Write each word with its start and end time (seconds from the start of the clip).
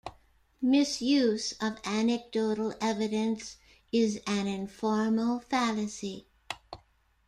Misuse 0.63 1.51
of 1.61 1.79
anecdotal 1.85 2.73
evidence 2.81 3.57
is 3.91 4.19
an 4.25 4.47
informal 4.47 5.39
fallacy. 5.41 6.25